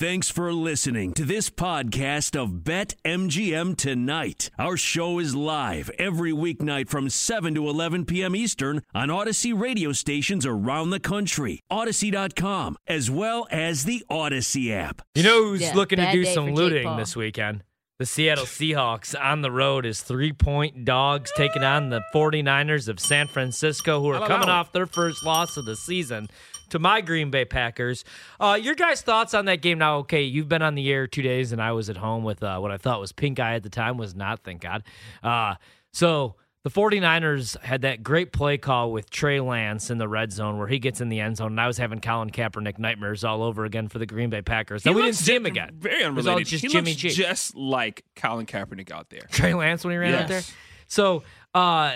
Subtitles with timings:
[0.00, 4.48] Thanks for listening to this podcast of Bet MGM Tonight.
[4.58, 8.34] Our show is live every weeknight from 7 to 11 p.m.
[8.34, 15.02] Eastern on Audacy radio stations around the country, Audacy.com, as well as the Audacy app.
[15.14, 17.62] You know who's Yeah, looking to do some looting this weekend?
[17.98, 22.98] The Seattle Seahawks on the road is three point dogs taking on the 49ers of
[23.00, 26.30] San Francisco, who are coming off their first loss of the season
[26.70, 28.04] to my Green Bay Packers.
[28.38, 29.98] Uh, your guys' thoughts on that game now?
[29.98, 32.58] Okay, you've been on the air two days, and I was at home with uh,
[32.58, 34.82] what I thought was pink eye at the time, was not, thank God.
[35.22, 35.54] Uh,
[35.92, 40.58] so the 49ers had that great play call with Trey Lance in the red zone
[40.58, 43.42] where he gets in the end zone, and I was having Colin Kaepernick nightmares all
[43.42, 44.82] over again for the Green Bay Packers.
[44.82, 45.70] Then we didn't see him again.
[45.78, 46.48] Very It was all unrelated.
[46.48, 47.08] just he Jimmy looks G.
[47.10, 49.22] just like Colin Kaepernick out there.
[49.30, 50.42] Trey Lance when he ran out there.
[50.86, 51.22] So,
[51.54, 51.94] uh,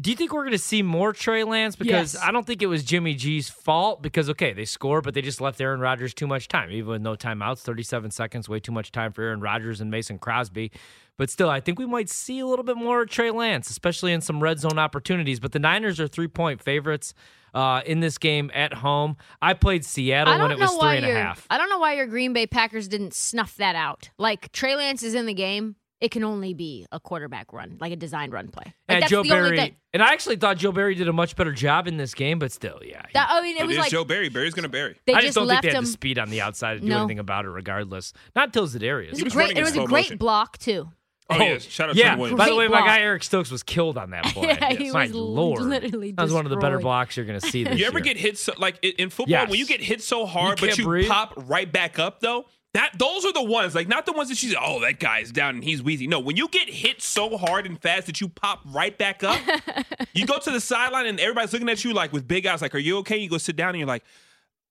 [0.00, 1.76] do you think we're going to see more Trey Lance?
[1.76, 2.22] Because Yes.
[2.22, 4.02] I don't think it was Jimmy G's fault.
[4.02, 7.02] Because okay, they scored, but they just left Aaron Rodgers too much time, even with
[7.02, 7.58] no timeouts.
[7.60, 10.72] Thirty-seven seconds, way too much time for Aaron Rodgers and Mason Crosby.
[11.18, 14.22] But still, I think we might see a little bit more Trey Lance, especially in
[14.22, 15.40] some red zone opportunities.
[15.40, 17.12] But the Niners are three-point favorites
[17.54, 19.16] uh, in this game at home.
[19.40, 21.46] I played Seattle I when it was three and a half.
[21.50, 24.10] I don't know why your Green Bay Packers didn't snuff that out.
[24.18, 25.76] Like Trey Lance is in the game.
[26.02, 28.64] It can only be a quarterback run, like a designed run play.
[28.66, 29.76] Like, and that's Joe the only Barry, thing.
[29.94, 32.50] and I actually thought Joe Barry did a much better job in this game, but
[32.52, 34.28] still, yeah, he- That, I mean, it It was is like Joe Barry.
[34.28, 34.98] Barry's going to bury.
[35.06, 35.84] they I just, just don't left think they had him.
[35.84, 36.98] the speed on the outside to do No.
[36.98, 38.12] anything about it, regardless.
[38.34, 39.04] Not until Za'Darius.
[39.04, 39.56] It was a was great.
[39.56, 40.16] It was a great motion.
[40.18, 40.88] block too.
[41.30, 41.58] Oh, oh yeah.
[41.58, 42.06] Shout out to yeah.
[42.06, 42.38] Trent Williams.
[42.38, 43.00] By the way, Great my guy.
[43.00, 44.48] Eric Stokes was killed on that play.
[44.48, 47.38] Yeah, he my was lord, literally that was one of the better blocks you're going
[47.38, 48.04] to see this You ever year.
[48.04, 49.48] get hit so like in football Yes.
[49.48, 51.08] when you get hit so hard You but you breathe.
[51.08, 52.44] pop right back up though?
[52.74, 55.30] That those are the ones like not the ones that she's say, oh that guy's
[55.30, 56.06] down and he's wheezy.
[56.06, 59.38] No, when you get hit so hard and fast that you pop right back up,
[60.14, 62.74] you go to the sideline and everybody's looking at you like with big eyes, like,
[62.74, 64.04] "Are you okay?" You go sit down and you're like,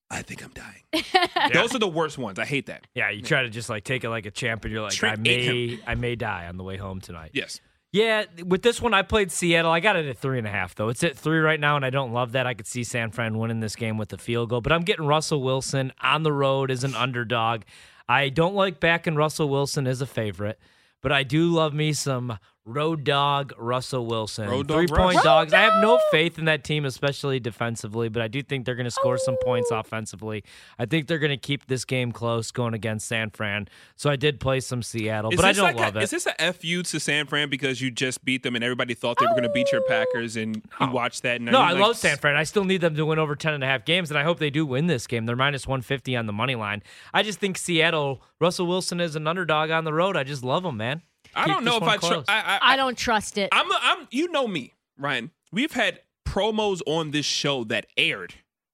[0.09, 1.03] "I think I'm dying."
[1.53, 2.39] Those are the worst ones.
[2.39, 2.87] I hate that.
[2.95, 5.19] Yeah, you try to just like take it like a champ, and you're like, Trent
[5.19, 7.31] I may, I may die on the way home tonight.
[7.33, 7.61] Yes.
[7.93, 9.69] Yeah, with this one, I played Seattle.
[9.69, 10.87] I got it at three and a half, though.
[10.87, 12.47] It's at three right now, and I don't love that.
[12.47, 15.05] I could see San Fran winning this game with a field goal, but I'm getting
[15.05, 17.63] Russell Wilson on the road as an underdog.
[18.11, 20.59] I don't like backing Russell Wilson as a favorite,
[21.01, 24.47] but I do love me some road dog Russell Wilson.
[24.47, 25.23] Road dog Three point Russ.
[25.23, 25.53] dogs.
[25.53, 28.85] I have no faith in that team, especially defensively, but I do think they're going
[28.85, 29.79] to score some points oh!
[29.79, 30.43] offensively.
[30.77, 33.67] I think they're going to keep this game close going against San Fran.
[33.95, 36.03] So I did play some Seattle, Is but I don't like love a, it.
[36.03, 39.17] Is this a fu to San Fran because you just beat them and everybody thought
[39.19, 41.37] they were going to beat your Packers and you watched that?
[41.37, 42.35] And No, are I like, love San Fran.
[42.35, 44.39] I still need them to win over 10 and a half games, and I hope
[44.39, 45.25] they do win this game.
[45.25, 46.83] They're minus 150 on the money line.
[47.13, 50.15] I just think Seattle, Russell Wilson is an underdog on the road.
[50.15, 51.01] I just love him, man.
[51.35, 52.25] I don't know if I, tr- close.
[52.27, 53.49] I, I, I don't trust it.
[53.51, 55.31] I'm, I'm, you know me, Ryan.
[55.51, 58.33] We've had promos on this show that aired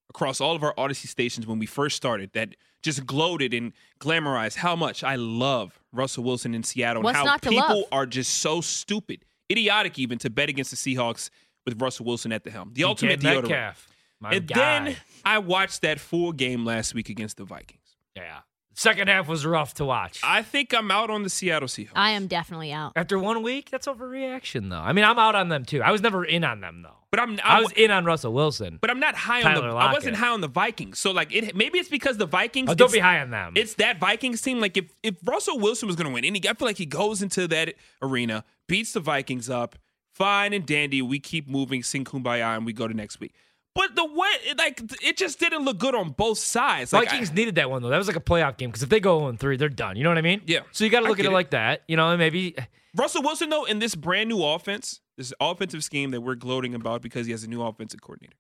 [0.09, 4.55] across all of our Audacy stations when we first started that just gloated and glamorized
[4.55, 7.85] how much I love Russell Wilson in Seattle What's and how not to people love?
[7.91, 11.29] are just so stupid, idiotic even to bet against the Seahawks
[11.65, 12.71] with Russell Wilson at the helm.
[12.73, 13.41] The ultimate DK deodorant.
[13.49, 13.87] Metcalf,
[14.19, 14.55] my And guy.
[14.55, 14.95] then
[15.25, 17.95] I watched that full game last week against the Vikings.
[18.15, 18.39] yeah.
[18.79, 20.21] Second half was rough to watch.
[20.23, 21.93] I think I'm out on the Seattle Seahawks.
[21.95, 22.93] I am definitely out.
[22.95, 24.77] After one week, that's overreaction, though.
[24.77, 25.81] I mean, I'm out on them, too.
[25.81, 26.93] I was never in on them, though.
[27.09, 28.77] but I'm I I was in on Russell Wilson.
[28.79, 30.99] but I'm not high on Tyler the I wasn't high on the Vikings.
[30.99, 33.53] So like it maybe it's because the Vikings Oh, don't be high on them.
[33.55, 34.59] It's that Vikings team.
[34.59, 36.85] Like if if Russell Wilson was going to win, and he, I feel like he
[36.85, 37.73] goes into that
[38.03, 39.75] arena, beats the Vikings up,
[40.13, 41.01] fine and dandy.
[41.01, 43.33] We keep moving, sing kumbaya, and we go to next week.
[43.77, 44.27] But the way,
[44.57, 46.91] like, it just didn't look good on both sides.
[46.91, 47.89] Like, Vikings I- needed that one, though.
[47.89, 49.95] That was like a playoff game because if they go 0 3, they're done.
[49.95, 50.41] You know what I mean?
[50.45, 50.61] Yeah.
[50.71, 51.33] So you got to look at it it.
[51.33, 51.83] like that.
[51.87, 52.55] You know, and maybe
[52.95, 57.01] Russell Wilson, though, in this brand new offense, this offensive scheme that we're gloating about
[57.01, 58.35] because he has a new offensive coordinator,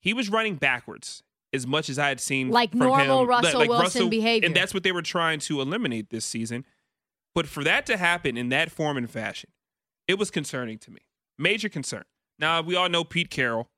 [0.00, 1.22] he was running backwards
[1.52, 3.28] as much as I had seen Like from normal him.
[3.28, 4.46] Russell Wilson behavior.
[4.46, 6.64] and that's what they were trying to eliminate this season.
[7.34, 9.50] But for that to happen in that form and fashion,
[10.08, 11.00] it was concerning to me.
[11.38, 12.04] Major concern.
[12.38, 13.68] Now we all know Pete Carroll.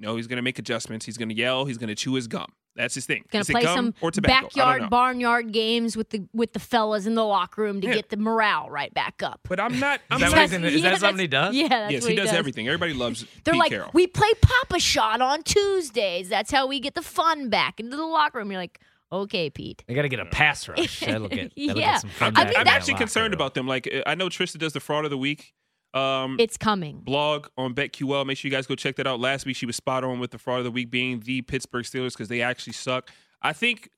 [0.00, 1.04] You know he's going to make adjustments.
[1.04, 1.66] He's going to yell.
[1.66, 2.46] He's going to chew his gum.
[2.74, 3.24] That's his thing.
[3.30, 4.46] Gonna Is play gum some or tobacco?
[4.46, 7.94] Backyard barnyard games with the with the fellas in the locker room to Yeah.
[7.94, 9.40] get the morale right back up.
[9.46, 10.00] But I'm not.
[10.10, 10.36] I'm Is that not.
[10.36, 11.54] what he's in- is that something he does?
[11.54, 12.66] Yeah, that's yes, what he does does everything.
[12.68, 13.90] Everybody loves They're Pete like, Carroll.
[13.92, 16.28] we play Papa Shot on Tuesdays.
[16.30, 18.50] That's how we get the fun back into the locker room.
[18.52, 18.80] You're like,
[19.12, 19.82] okay, Pete.
[19.86, 21.02] they got to get a pass rush.
[21.06, 21.72] I look at, yeah.
[21.72, 23.38] I look at some I mean, I'm actually concerned room.
[23.38, 23.66] about them.
[23.66, 25.52] Like uh, I know Trista does the fraud of the week
[25.94, 27.00] um, It's coming.
[27.00, 28.24] blog on BetQL.
[28.26, 29.20] Make sure you guys go check that out.
[29.20, 31.84] Last week she was spot on with the fraud of the week being the Pittsburgh
[31.84, 33.10] Steelers because they actually suck.
[33.42, 33.90] I think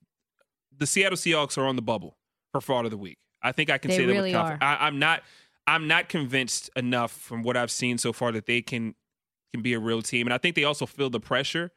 [0.77, 2.17] the Seattle Seahawks are on the bubble
[2.53, 3.19] for fraud of the week.
[3.43, 4.63] I think I can They say that really with confidence.
[4.63, 5.23] I, I'm not.
[5.67, 8.95] I'm not convinced enough from what I've seen so far that they can
[9.53, 11.71] can be a real team, and I think they also feel the pressure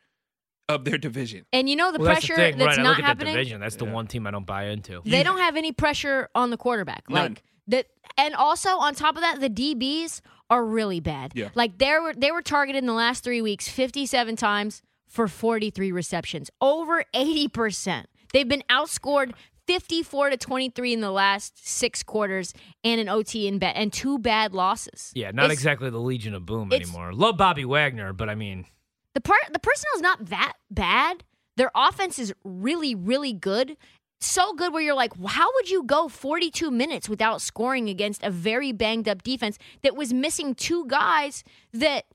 [0.69, 1.45] of their division.
[1.53, 2.79] And you know the Well, pressure that's the thing, that's right?
[2.79, 3.59] I not look at that division.
[3.61, 5.01] That's the one team I don't buy into.
[5.05, 7.03] They don't have any pressure on the quarterback.
[7.09, 7.33] None.
[7.33, 11.31] Like that and also on top of that, the DBs are really bad.
[11.35, 11.49] Yeah.
[11.55, 15.91] Like they were they were targeted in the last three weeks 57 times for 43
[15.91, 16.49] receptions.
[16.61, 18.05] Over 80%.
[18.33, 19.31] They've been outscored
[19.67, 22.53] 54 to 23 in the last six quarters
[22.83, 25.11] and an OT in bet and two bad losses.
[25.15, 27.13] Yeah, not It's- exactly the Legion of Boom anymore.
[27.13, 28.65] Love Bobby Wagner, but I mean,
[29.13, 31.23] The part the personnel is not that bad.
[31.55, 33.77] Their offense is really, really good.
[34.21, 38.31] So good where you're like, how would you go 42 minutes without scoring against a
[38.31, 42.05] very banged up defense that was missing two guys that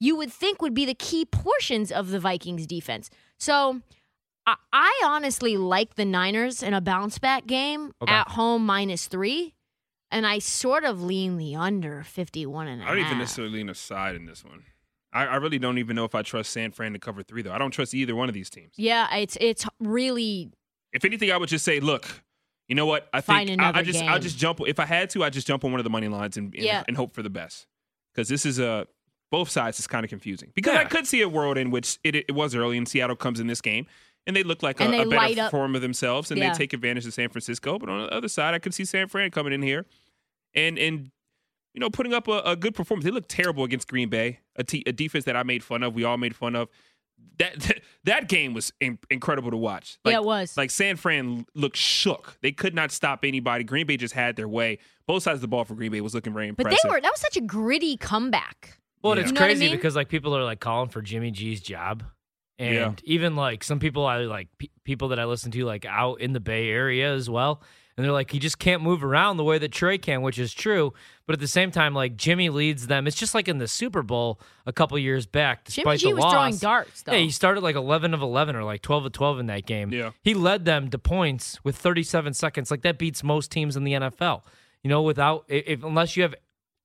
[0.00, 3.10] you would think would be the key portions of the Vikings defense?
[3.38, 3.82] So
[4.46, 8.12] I, I honestly like the Niners in a bounce back game Okay.
[8.12, 9.54] at home minus three.
[10.10, 13.68] And I sort of lean the under 51 and a I don't even necessarily lean
[13.68, 14.64] aside in this one.
[15.12, 17.52] I, I really don't even know if I trust San Fran to cover three, though.
[17.52, 18.72] I don't trust either one of these teams.
[18.76, 20.50] Yeah, it's it's really
[20.92, 22.06] If anything, I would just say, look,
[22.68, 23.08] you know what?
[23.12, 24.60] I Find think I, I another just I'll just jump.
[24.66, 26.64] If I had to, I just jump on one of the money lines and and,
[26.64, 26.84] Yeah.
[26.88, 27.66] and hope for the best.
[28.14, 28.86] Because this is a
[29.30, 30.50] both sides is kind of confusing.
[30.54, 33.38] Because I could see a world in which it, it was early and Seattle comes
[33.38, 33.86] in this game
[34.26, 35.50] and they look like a, they a better up.
[35.52, 36.52] form of themselves and Yeah.
[36.52, 37.78] they take advantage of San Francisco.
[37.78, 39.86] But on the other side, I could see San Fran coming in here
[40.54, 41.10] and and
[41.74, 43.04] you know putting up a, a good performance.
[43.04, 45.94] They look terrible against Green Bay, a, t- a defense that I made fun of.
[45.94, 46.68] We all made fun of.
[47.38, 49.98] That that game was in- incredible to watch.
[50.04, 50.56] Yeah, it was.
[50.56, 52.36] Like San Fran looked shook.
[52.42, 53.64] They could not stop anybody.
[53.64, 54.78] Green Bay just had their way.
[55.06, 56.78] Both sides of the ball for Green Bay was looking very impressive.
[56.82, 58.78] But they were that was such a gritty comeback.
[59.02, 59.22] well, Yeah.
[59.22, 59.76] it's You know what I crazy mean?
[59.76, 62.04] because like people are like calling for Jimmy G's job,
[62.58, 62.92] and Yeah.
[63.04, 66.32] even like some people I like pe- people that I listen to like out in
[66.34, 67.62] the Bay Area as well,
[68.00, 70.54] and they're like he just can't move around the way that Trey can, which is
[70.54, 70.94] true.
[71.26, 73.06] But at the same time, like Jimmy leads them.
[73.06, 75.66] It's just like in the Super Bowl a couple years back.
[75.66, 77.12] Jimmy Despite G the was loss, throwing darts though.
[77.12, 79.92] Yeah, he started like 11 of 11 or like 12 of 12 in that game.
[79.92, 80.12] Yeah.
[80.22, 82.70] He led them to points with 37 seconds.
[82.70, 84.44] Like that beats most teams in the NFL.
[84.82, 86.34] You know, without if, if unless you have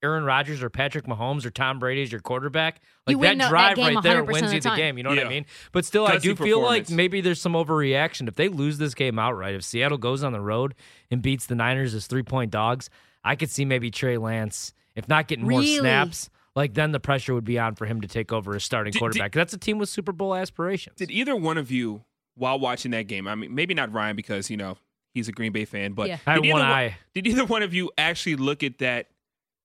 [0.05, 3.49] Aaron Rodgers or Patrick Mahomes or Tom Brady as your quarterback, like You that that
[3.49, 4.97] drive game right there wins of the you the game.
[4.97, 5.45] You know what I mean?
[5.71, 8.27] But still, I do feel like maybe there's some overreaction.
[8.27, 10.75] If they lose this game outright, if Seattle goes on the road
[11.11, 12.89] and beats the Niners as three point dogs,
[13.23, 16.29] I could see maybe Trey Lance, if not getting more snaps.
[16.55, 18.97] Like then the pressure would be on for him to take over as starting Did-
[18.97, 19.31] did- quarterback.
[19.33, 20.95] That's a team with Super Bowl aspirations.
[20.95, 22.03] Did either one of you,
[22.35, 24.77] while watching that game, I mean, maybe not Ryan because you know
[25.13, 26.17] he's a Green Bay fan, but Yeah.
[26.25, 26.97] I had did, one either eye.
[27.13, 29.07] did either one of you actually look at that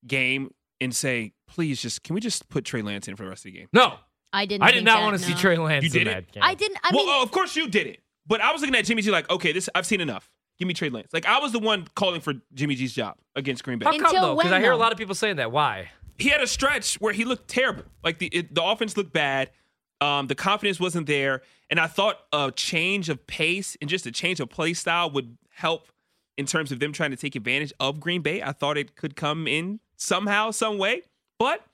[0.06, 3.44] game and say, "Please, just can we just put Trey Lance in for the rest
[3.46, 3.68] of the game"?
[3.72, 3.94] No,
[4.32, 4.62] I didn't.
[4.62, 5.34] I did not that, want to see.
[5.34, 6.14] Trey Lance You in didn't?
[6.14, 6.42] that game.
[6.44, 6.78] I didn't.
[6.82, 9.02] I well, mean, oh, of course you did it, but I was looking at Jimmy
[9.02, 10.30] G like, okay, this I've seen enough.
[10.58, 11.12] Give me Trey Lance.
[11.12, 13.86] Like I was the one calling for Jimmy G's job against Green Bay.
[13.86, 14.36] How come Until though?
[14.36, 15.52] Because I hear a lot of people saying that.
[15.52, 15.90] Why?
[16.20, 17.84] he had a stretch where he looked terrible.
[18.04, 19.50] Like the it, the offense looked bad.
[20.00, 24.12] Um, the confidence wasn't there, and I thought a change of pace and just a
[24.12, 25.88] change of play style would help
[26.38, 28.42] in terms of them trying to take advantage of Green Bay.
[28.42, 31.02] I thought it could come in somehow, some way,
[31.38, 31.64] but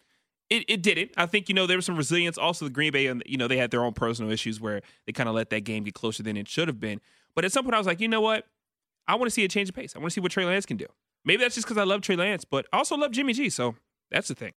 [0.51, 1.13] it, it didn't.
[1.17, 2.37] I think you know there was some resilience.
[2.37, 5.13] Also, the Green Bay, and you know they had their own personal issues where they
[5.13, 7.01] kind of let that game get closer than it should have been.
[7.35, 8.47] But at some point, I was like, you know what?
[9.09, 9.95] I want to see a change of pace.
[9.95, 10.87] I want to see what Trey Lance can do.
[11.25, 13.49] Maybe that's just because I love Trey Lance, but I also love Jimmy G.
[13.51, 13.77] So
[14.11, 14.53] that's the thing.